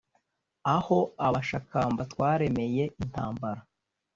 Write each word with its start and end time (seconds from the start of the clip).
aho 0.75 0.97
abashakamba 1.27 2.01
twaremeye 2.11 2.83
intambara. 3.01 3.61